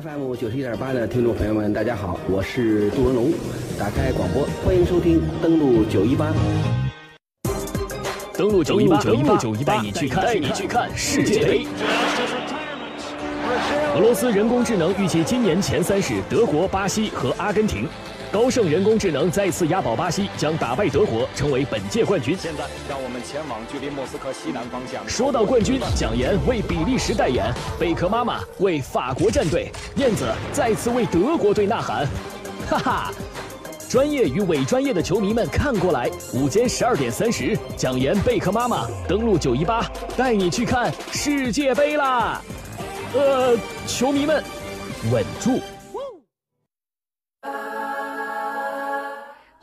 [0.00, 3.30] FM 九十一点八的听众朋友们，大家好，我是杜文龙。
[3.78, 6.32] 打开广播，欢迎收听，登录九一八。
[8.32, 11.66] 登录九一八，登录九一八，带你去看，带你去看世界杯。
[13.94, 17.86] 俄罗斯人工智能预计今年前三是德国、巴西和阿根廷。
[18.32, 22.34] 高盛人工智能再次押宝巴西，将打败德国，成为本届冠军。
[22.40, 25.06] 现在，让我们前往距离莫斯科西南方向。
[25.06, 32.08] 说到冠军，蒋岩为比利时代言，贝壳妈妈为法国战队，燕子再次为德国队呐喊。
[32.70, 33.12] 哈哈，
[33.86, 39.84] 专业与伪专业的球迷们看过来，午间十二点三十，蒋岩贝壳妈妈登陆九一八，
[40.16, 42.40] 带你去看世界杯啦！
[43.12, 43.54] 呃，
[43.86, 44.42] 球迷们，
[45.12, 45.60] 稳住。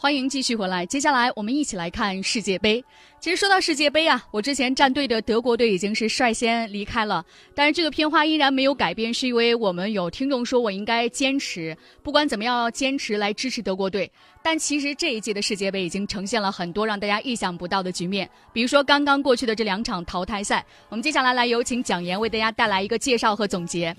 [0.02, 2.82] 欢迎继续回来，接下来我们一起来看世界杯。
[3.20, 14.10] 其实说到世界杯啊，我之前站队的德国队已经是率先离开了，但是这个片花依然没有改变，是因为我们有听众说我应该坚持，不管怎么样要坚持来支持德国队。
[14.42, 20.66] 但其实这一届的世界杯已经呈现了很多让大家意想不到的局面，比如说刚刚过去的这两场淘汰赛。
[20.88, 23.94] 我们接下来来有请蒋岩为大家带来一个介绍和总结。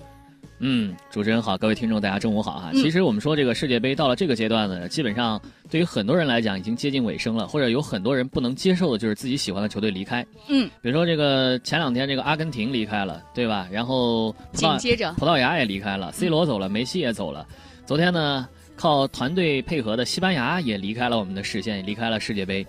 [0.63, 2.69] 嗯，主持人好，各位听众大家中午好哈。
[2.73, 10.23] 其实我们说这个世界杯到了这个阶段呢，基本上对于很多人来讲已经接近尾声了，或者有很多人不能接受的就是自己喜欢的球队离开。
[10.49, 13.67] 嗯，比如说这个前两天这个阿根廷离开了，对吧？
[13.71, 17.43] 然后紧接着葡萄牙也离开了，C 罗走了，梅西也走了。
[17.83, 22.63] 昨天呢，靠团队配合的西班牙也离开了我们的视线，也离开了世界杯。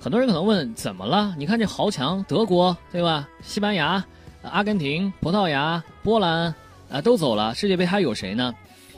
[0.00, 1.32] 很多人可能问怎么了？
[1.38, 3.28] 你看这豪强德国，对吧？
[3.40, 4.04] 西班牙、
[4.42, 6.52] 阿根廷、葡萄牙、波兰。
[6.90, 8.54] 啊，都走了，世界杯还有谁呢？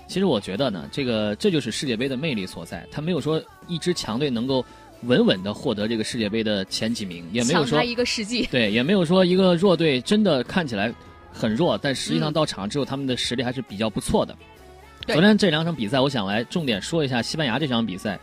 [0.08, 2.86] 其实我觉得呢，这个这就是世界杯的魅力所在。
[2.90, 4.64] 他没有说一支强队能够
[5.02, 10.92] 稳稳的获得这个世界杯的前几名，也没有说一个世纪，对，也没有说一个弱队真的看起来
[11.32, 14.36] 很弱，但实际上到场之后，他们的实力还是比较不错的。
[15.06, 18.18] 昨天这两场比赛，我想来重点说一下西班牙这场比赛。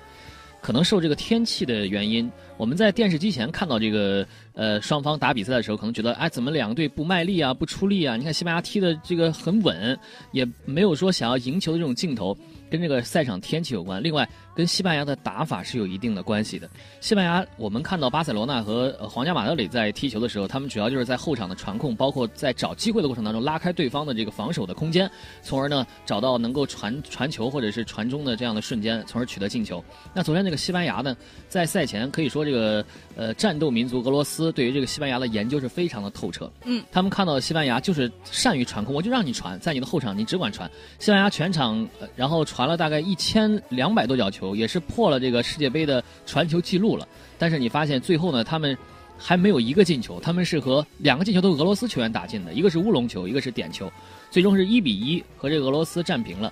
[0.61, 8.15] 可能受这个天气的原因，我们在电视机前看到这个呃双方打比赛的时候，可能觉得哎怎么两队不卖力啊，不出力啊？
[8.17, 9.97] 你看西班牙踢的这个很稳，
[10.31, 12.37] 也没有说想要赢球的这种镜头。
[12.69, 16.69] 跟这个赛场天气有关，另外跟西班牙的打法是有一定的关系的。
[17.01, 25.09] 西班牙，我们看到巴塞罗那和皇家马德里在踢球的时候，他们主要就是在后场的传控，包括在找机会的过程当中拉开对方的这个防守的空间，
[25.41, 29.83] 从而呢找到能够传传球或者是传中的这样的瞬间，从而取得进球。
[30.13, 36.51] 那昨天这个西班牙呢，在赛前可以说这个呃战斗民族俄罗斯对于这个西班牙的研究是非常的透彻。
[36.65, 40.69] 嗯，他们看到西班牙就是善于传控，我就让你传，在你的后场你只管传。
[40.99, 42.58] 西班牙全场然后传。
[42.59, 47.07] 传了大概一千两百多脚球，也是破了这个世界杯的传球记录了。
[47.37, 48.77] 但是你发现最后呢，他们
[49.17, 53.89] 还没有一个进球，他们是和两个进球都是俄罗斯球员打进的，一个是乌龙球，一个是点球，
[54.29, 56.51] 最终是一比一和这个俄罗斯战平了。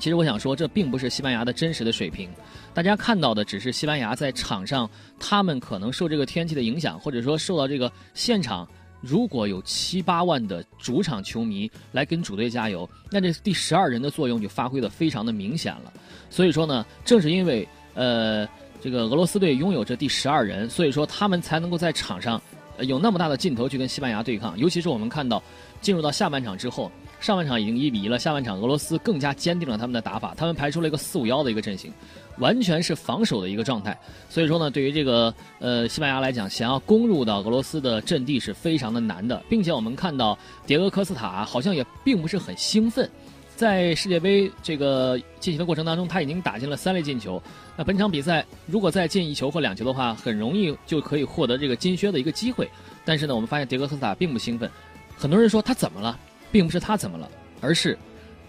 [0.00, 2.28] 其实我想说，这并不是西班牙的真实的水平，
[2.74, 8.68] 大家看到的只是西班牙在场上，他们可能受这个天气的影响，或者说受到这个现场。
[9.00, 15.92] 如果有七八万的主场球迷来跟主队加油，那这第十二人的作用就发挥的非常的明显了。
[16.28, 18.46] 所以说呢，正是因为呃
[18.80, 22.40] 这个俄罗斯队拥有这第十二人，所以说他们才能够在场上
[22.80, 24.58] 有那么大的劲头去跟西班牙对抗。
[24.58, 25.42] 尤其是我们看到
[25.80, 26.90] 进入到下半场之后，
[27.20, 31.92] 上半场已经一比一了，下半场俄罗斯更加坚定了他们的打法，他们排出了一个四五幺的一个阵型。
[32.40, 33.96] 完全是防守的一个状态，
[34.28, 40.36] 所以说呢，对于这个呃西班牙来讲，想要攻入到俄罗斯的阵地是非常的难的，并且我们看到
[40.66, 43.08] 迭戈科斯塔好像也并不是很兴奋，
[43.54, 47.40] 在世界杯这个进行的过程当中，他已经打进了三粒进球。
[47.76, 52.68] 那本场比赛如果再进一球或两球的话，很容易就可以获得这个金靴的一个机会。
[53.04, 54.70] 但是呢，我们发现迭戈科斯塔并不兴奋，
[55.16, 56.18] 很多人说他怎么了，
[56.50, 57.30] 并不是他怎么了，
[57.60, 57.98] 而是。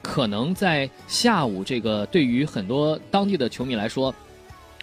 [0.02, 4.14] 可能在下午，这个对于很多当地的球迷来说，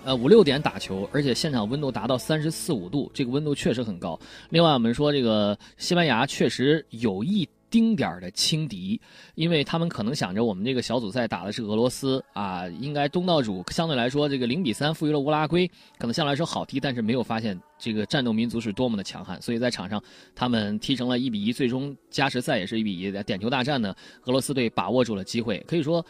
[0.04, 4.18] 呃，五六点打球，而且现场温度达到三十四五度，这个温度确实很高。
[4.48, 7.48] 另外，我们说这个西班牙确实有意。
[7.70, 9.00] 丁点儿的轻敌，
[9.34, 20.02] 因为他们可能想着我们这个小组赛打的是俄罗斯啊，应该东道主相对来说这个零比三负于了乌拉圭，可能相对来说好踢，但是没有发现这个战斗民族是多么的强悍，所以在场上
[20.34, 23.94] 他们踢成了一比一，最终加时赛也是一比一，在点球大战呢，
[24.24, 25.62] 俄罗斯队把握住了机会。
[25.66, 26.04] 可以说，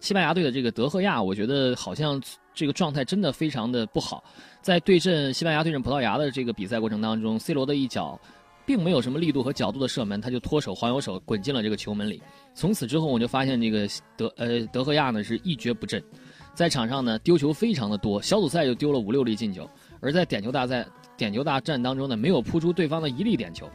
[0.00, 2.22] 西班牙队的这个德赫亚，我觉得好像
[2.54, 4.22] 这个状态真的非常的不好，
[4.60, 8.20] 在对阵西班牙对阵葡萄牙的这个比赛过程当中，C 罗的一脚。
[8.68, 12.22] 并没有什么力度和角度的射门，他就脱手晃悠手滚进了这个球门里。
[12.52, 16.04] 从此之后，我就发现这个德呃德赫亚呢是一蹶不振，
[16.52, 19.66] 在场上呢丢球非常的多，小组赛就丢了五六粒进球，
[20.00, 20.86] 而在点球大赛
[21.16, 23.66] 点球大战当中呢没有扑出对方的一粒点球。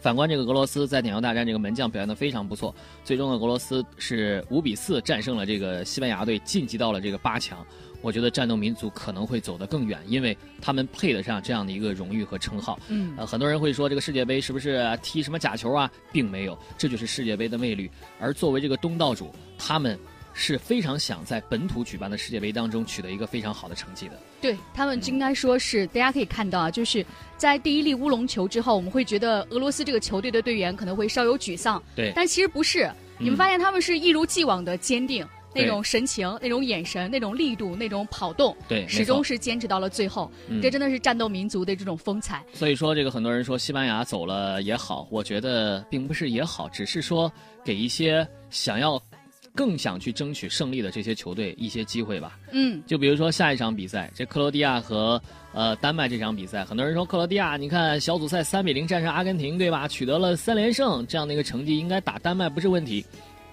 [0.00, 2.74] 反观这个俄罗斯在点球大战，这个门将表现得非常不错，
[3.04, 7.64] 最终呢，俄罗斯是五比四战胜了这个西班牙队，晋级到了这个八强。
[8.02, 12.80] 我觉得战斗民族可能会走得更远，因为他们配得上这样的一个荣誉和称号。
[12.88, 15.90] 嗯，呃，很多人会说这个世界杯是不是踢什么假球啊？
[16.10, 17.90] 并没有，这就是世界杯的魅力。
[18.18, 19.98] 而作为这个东道主，他们
[20.32, 24.18] 是非常想在本土举办的世界杯当中取得一个非常好的成绩的。
[24.40, 27.04] 对他们应该说是，大家可以看到啊，就是
[27.36, 35.26] 在第一粒乌龙球之后，我们会觉得俄罗斯这个球队的队员可能会稍有沮丧，对，但其实不是，你们发现他们是一如既往的坚定。
[35.52, 40.30] 那种神情、那种眼神、那种力度、那种跑动，对，始终是坚持到了最后。
[40.46, 42.44] 嗯这真的是战斗民族的这种风采。
[42.52, 47.28] 所以说，这个很多人说西班牙走了也好，我觉得并不是也好，只是说
[47.64, 48.96] 给一些想要
[49.54, 52.38] 更想去争取胜利的这些球队一些机会吧。
[52.52, 55.20] 嗯，就比如说下一场比赛，这克罗地亚和
[55.52, 59.88] 呃丹麦这场比赛，很多人说克罗地亚，你看小组赛三比零战胜阿根廷，对吧？
[59.88, 63.04] 取得了三连胜，这样的一个成绩应该打丹麦不是问题。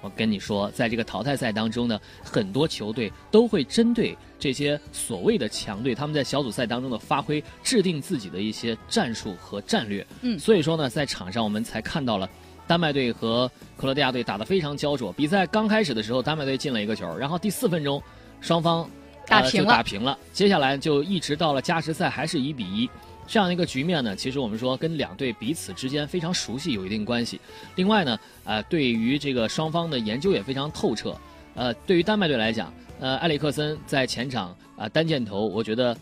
[0.02, 10.06] 我跟你说，在这个淘汰赛当中呢，很多球队都会针对这些所谓的强队，他们在小组赛当中的发挥，制定自己的一些战术和战略。
[10.22, 12.30] 嗯所以说呢，在场上我们才看到了。
[12.68, 15.12] 丹麦队和克罗地亚队打得非常焦灼。
[15.14, 18.02] 比赛刚开始的时候，丹麦队进了一个球，然后第四分钟，
[18.42, 18.88] 双方
[19.26, 20.18] 打平了打平了。
[20.34, 22.90] 接下来就一直到了加时赛，还是一比一。
[23.30, 27.40] 这样一个局面呢，其实我们说跟两队彼此之间非常熟悉有一定关系。
[27.76, 31.14] 另外呢，呃，对于这个双方的研究也非常透彻。
[31.54, 35.98] 呃，对于丹麦队来讲，呃，埃里克森在前场啊、呃单箭头，我觉得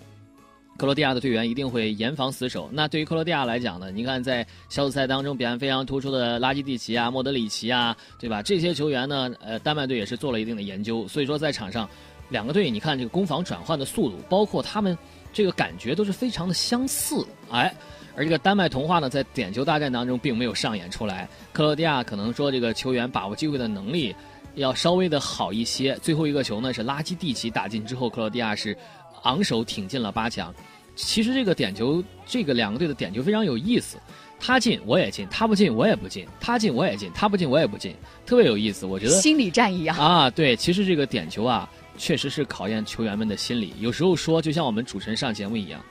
[0.78, 2.70] 克罗地亚的队员一定会严防死守。
[2.72, 8.42] 那对于克罗地亚来讲呢，你看在小组赛当中表现非常突出的拉基蒂奇啊、莫德里奇啊，对吧？
[8.42, 11.08] 这些球员呢，呃，丹麦队也是做了一定的研究。
[11.08, 11.90] 所以说在场上，
[12.30, 14.98] 两个队你看这个攻防转换的速度，包括他们
[15.32, 17.74] 这个感觉都是非常的相似，哎。
[18.18, 21.28] 而这个丹麦童话呢，在点球大战当中并没有上演出来。
[21.52, 24.16] 克罗地亚可能说这个球员把握机会的能力
[24.54, 25.98] 要稍微的好一些。
[26.02, 28.74] 最后一个球呢是拉基蒂奇打进之后，克罗地亚是
[29.26, 30.52] 昂首挺进了八强。
[30.96, 33.98] 其实这个点球，这个两个队的点球非常有意思，
[34.40, 37.94] 他进我也进，他不进我也不进，他进我也进，他不进我也不进，
[38.26, 38.86] 特别有意思。
[38.86, 39.98] 我觉得心理战一样。
[39.98, 43.74] 啊，对，其实这个点球啊，确实是考验球员们的心理。
[43.82, 45.82] 有时候说，就像我们主持人上节目一样，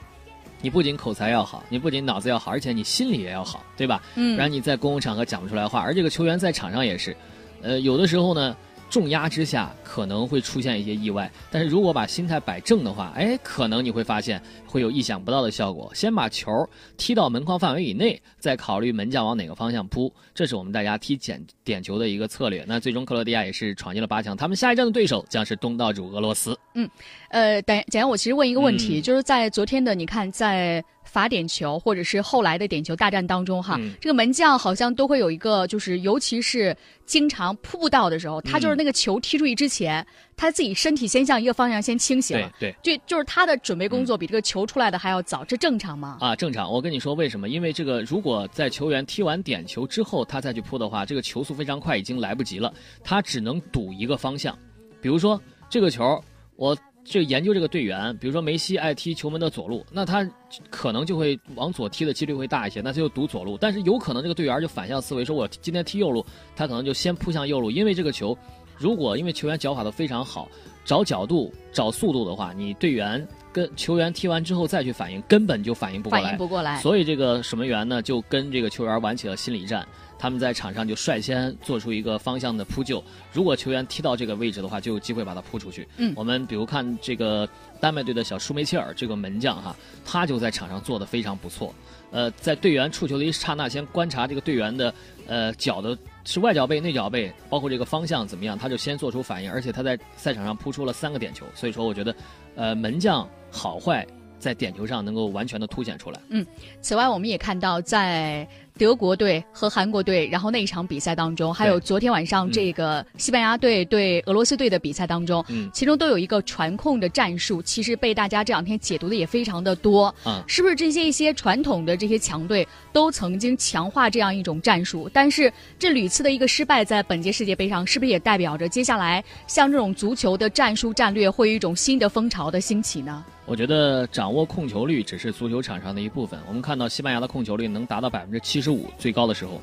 [0.59, 4.01] 你不仅口才要好，你不仅脑子要好，而且你心理也要好，对吧？
[4.15, 5.81] 嗯不然你在公共场合讲不出来话。
[5.81, 7.15] 而这个球员在场上也是，
[7.61, 8.57] 呃，有的时候呢，
[8.89, 15.91] 重压之下可能会出现一些意外，但是如果把心态摆正的话，哎，可能你会发现会有意想不到的效果。
[15.93, 16.49] 先把球
[16.95, 22.63] 踢到门框范围以内，再考虑门将往哪个方向扑，这是我们大家踢点点球的一个策略。
[22.67, 26.57] 那最终克罗地亚也是闯进了八强，他们下一站的对手将是东道主俄罗斯。
[26.73, 26.89] 嗯
[27.29, 30.83] 呃，等简阳，我其实问一个问题，嗯就是在昨天的你看，在
[31.15, 36.75] 罚点球或者是后来的点球大战当中哈，嗯这个门将好像都会有一个，就是尤其是
[37.05, 42.51] 经常扑不到的时候，他就是那个球踢出去之前，他自己身体先向一个方向先倾斜对了。
[42.59, 42.75] 对。
[42.83, 46.17] 就就是他的准备工作比这个球出来的还要早，这正常吗？
[46.19, 46.69] 啊，正常。
[46.69, 47.47] 我跟你说为什么？
[47.47, 52.73] 因为这个，如果在球员踢完点球之后，他再去扑的话，这个球速非常快，已经来不及了。
[53.03, 54.57] 他只能赌一个方向，
[55.01, 56.21] 比如说这个球，
[56.57, 60.27] 我这研究这个队员，比如说梅西爱踢球门的左路，那他
[60.71, 63.55] 可能就会往左踢的几率会大一些，那他就赌左路。
[63.55, 66.25] 但是有可能这个队员就反向思维，说我今天踢右路，
[66.55, 68.35] 他可能就先扑向右路，因为这个球，
[68.75, 70.49] 如果因为球员脚法都非常好，
[70.83, 76.37] 找角度、找速度的话，你队员跟球员踢完之后再去反应，根本就反应不过来反应。
[76.39, 76.79] 不过来。
[76.79, 79.87] 所以这个守门员呢，就跟这个球员玩起了心理战。
[80.25, 85.87] 他们在场上就率先做出一个方向的扑救，如果球员踢到这个位置的话，就有机会把他扑出去。
[85.97, 87.47] 嗯我们比如看这个
[87.79, 91.71] 丹麦队的小舒梅切尔这个门将哈，他就在场上做的非常不错。
[92.09, 94.91] 呃，在队员触球的一刹那，先观察这个队员的
[95.27, 101.45] 呃脚的是外脚背、内脚背，包括这个方向怎么样，他就先做出反应，而且他在赛场上扑出了三个点球。
[101.53, 102.15] 所以说，我觉得，
[102.55, 104.03] 呃，门将好坏
[104.39, 106.19] 在点球上能够完全的凸显出来。
[106.29, 106.43] 嗯
[106.81, 120.13] 此外，我们也看到在德国队和韩国队，然后那一场比赛当中，还有昨天晚上这个西班牙队对俄罗斯队的比赛当中，嗯其中都有一个传控的战术，其实被大家这两天解读的也非常的多。
[120.23, 125.09] 啊是不是这些一些传统的这些强队都曾经强化这样一种战术？
[125.13, 133.23] 但是这屡次的一个失败，在本届世界杯上，是不是也代表着接下来像这种足球的战术战略会有一种新的风潮的兴起呢？
[133.45, 136.39] 我觉得掌握控球率只是足球场上的一部分。
[136.47, 139.61] 我们看到西班牙的控球率能达到百分之七十五，最高的时候，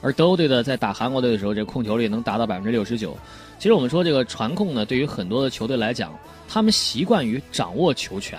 [0.00, 3.16] 而德国队的在打韩国队的时候，这控球率能达到百分之六十九。
[3.58, 6.16] 其实我们说这个传控呢，对于很多的球队来讲，
[6.48, 8.38] 他们习惯于掌握球权，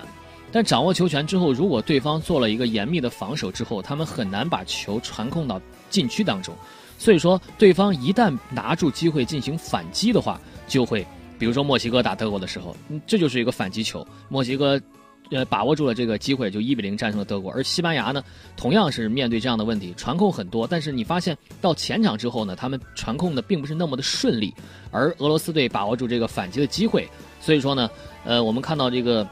[0.51, 6.55] 但掌握球权之后，如果对方做了一个严密的防守之后，他们很难把球传控到禁区当中。
[6.97, 11.05] 所以说，对方一旦拿住机会进行反击的话，就会，
[11.37, 12.75] 比如说墨西哥打德国的时候，
[13.05, 14.79] 这就是一个反击球，墨西哥。
[15.29, 17.51] 呃，把握住了这个机会，就一比零战胜了德国。
[17.51, 18.23] 而西班牙呢，
[18.55, 24.53] 同样是面对这样的问题，传控很多，但是你发现到前场之后呢，他们传控的并不是那么的顺利。
[24.89, 27.05] 而俄罗斯队把握住这个反击的机会，
[27.41, 27.89] 所以说呢，
[28.23, 29.27] 呃，我们看到这个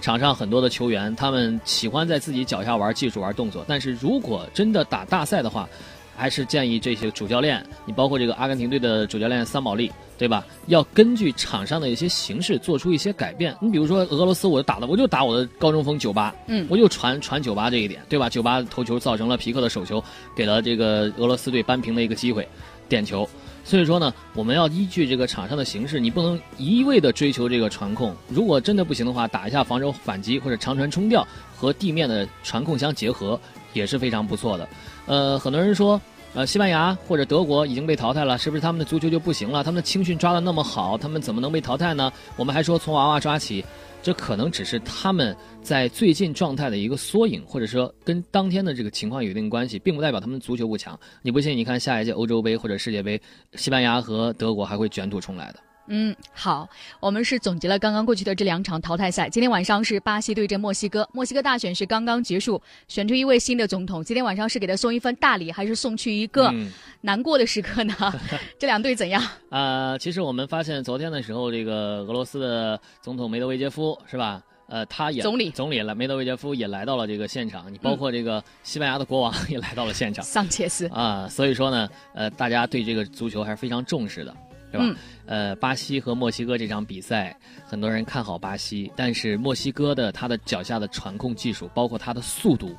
[0.00, 5.68] 场上很多的球员，他们喜欢在自己脚下玩技术、玩动作，但是如果真的打大赛的话，
[6.16, 9.92] 还是建议这些主教练，你包括这个阿根廷队的主教练桑保利。
[10.18, 10.44] 对吧？
[10.66, 13.56] 要根据场上的一些形式做出一些改变。
[13.60, 18.28] 你比如说俄罗斯，我打的我就打我的高中锋九八，嗯，我就传传九八这一点，对吧？
[18.28, 20.02] 九八头球造成了皮克的手球，
[20.34, 22.46] 给了这个俄罗斯队扳平的一个机会，
[22.88, 23.26] 点球。
[23.64, 28.12] 所以说呢，我们要依据这个场上的形势，你不能一味的追求这个传控。
[28.28, 31.24] 如果真的不行的话，打一下防守反击或者长传冲吊
[31.56, 33.38] 和地面的传控相结合
[33.72, 34.68] 也是非常不错的。
[35.06, 36.00] 呃，很多人说。
[36.34, 39.64] 呃，西班牙或者德国已经被淘汰了，是不是他们的足球就不行了？
[39.64, 42.12] 他们的青训抓的那么好，他们怎么能被淘汰呢？
[42.36, 43.64] 我们还说从娃娃抓起，
[44.02, 50.98] 这可能只是他们在最近状态的一个缩影，或者说跟当天的这个情况有一定关系，并不代表他们足球不强。
[51.22, 51.56] 你不信？
[51.56, 53.20] 你看下一届欧洲杯或者世界杯，
[53.54, 55.58] 西班牙和德国还会卷土重来的。
[55.88, 56.68] 嗯，好，
[57.00, 59.28] 我们是总结了刚刚过去的这两场淘汰赛。
[59.28, 64.04] 今天晚上是巴西对阵墨西哥，墨西哥大选是刚刚结束，选出一位新的总统。
[64.04, 66.52] 今天晚上是给他送一份大礼，还是送去一个
[67.00, 67.94] 难过的时刻呢？
[68.58, 69.22] 这两队怎样？
[69.50, 74.42] 呃，其实我们发现昨天的时候，这个俄罗斯的总统梅德韦杰夫是吧？
[74.68, 77.72] 呃，他也总理总理来梅德韦杰夫也来到了这个现场。
[77.72, 80.22] 你包括这个西班牙的国王也来到了现场。
[80.26, 84.36] 桑切斯啊，所以说呢，呃，大家对这个足球还是非常重视的。
[84.70, 84.98] 对吧？
[85.26, 92.76] 呃，巴西和墨西哥这场比赛，很多人看好巴西，但是墨西哥的他的脚下的传控技术，包括他的速度，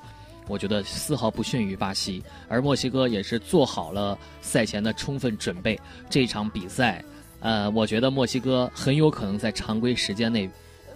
[0.48, 2.24] 我觉得丝毫不逊于巴西。
[2.48, 5.80] 而墨西哥也是做好了赛前的充分准备，
[6.10, 7.04] 这场比赛，
[7.40, 10.50] 呃，我觉得墨西哥很有可能在常规时间内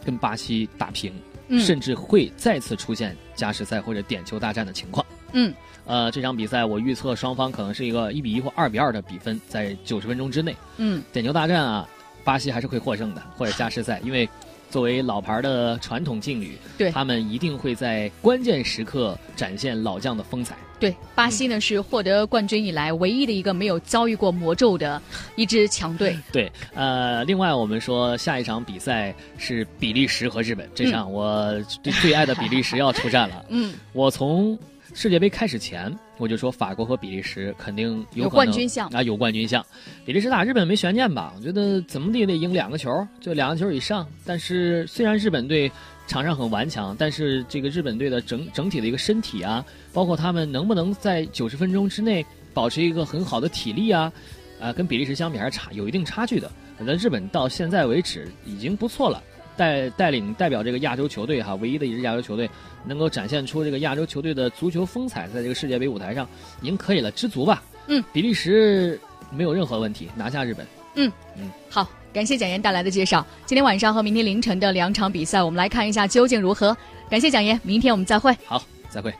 [0.03, 1.13] 跟巴西打平，
[1.59, 5.05] 甚至会再次出现加时赛或者点球大战的情况。
[5.33, 5.53] 嗯。
[5.85, 10.55] 呃，这场比赛我预测双方可能是一个一比一或二比二的比分，在九十分钟之内。
[10.77, 11.85] 嗯，点球大战啊，
[12.23, 14.29] 巴西还是会获胜的，或者加时赛， 因为
[14.69, 20.55] 作为老牌的传统劲旅，对，他们一定会在关键时刻展现老将的风采。
[20.79, 25.01] 对，巴西呢是获得冠军以来唯一的一个没有遭遇过魔咒的
[25.35, 26.17] 一支强队。
[26.31, 31.53] 对，呃，另外我们说下一场比赛是比利时和日本，这场我
[32.01, 33.45] 最爱的比利时要出战了。
[33.51, 34.57] 嗯，我从。
[34.93, 39.65] 世界杯开始前，我就说法国和比利时肯定有冠军相啊，有冠军相。
[40.05, 41.33] 比利时打日本没悬念吧？
[41.35, 44.07] 我觉得怎么地也得赢两个球，就两个球以上。
[44.23, 45.69] 但是虽然日本队
[46.05, 52.23] 场上很顽强，但是这个日本队的整整体的一个身体啊，包括他们能不能在九十分钟之内
[52.53, 54.13] 保持一个很好的体力啊，
[54.61, 56.49] 啊，跟比利时相比还是差有一定差距的。
[56.77, 59.21] 那日本到现在为止已经不错了。
[59.55, 62.49] 带带领代表这个亚洲球队哈，唯一的一支亚洲球队
[62.85, 66.27] 能够展现出这个亚洲球队的足球风采，在这个世界杯舞台上
[66.61, 67.63] 已经可以了，知足吧。
[67.87, 68.99] 嗯，比利时
[69.31, 70.65] 没有任何问题，拿下日本。
[70.95, 73.25] 嗯嗯，好，感谢蒋岩带来的介绍。
[73.45, 76.75] 今天晚上和明天凌晨的两场比赛，我们来看一下究竟如何。
[77.09, 78.35] 感谢蒋岩，明天我们再会。
[78.45, 79.13] 好，再会。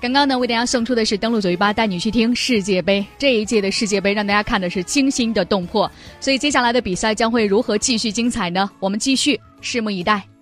[0.00, 3.04] 刚刚呢，为大家送出的是登录九一八带你去听世界杯。
[3.16, 5.90] 这一届的世界杯让大家看的是惊心的动魄，
[6.20, 8.70] 所以接下来的比赛将会如何继续精彩呢？
[8.80, 10.33] 我们继续拭目以待。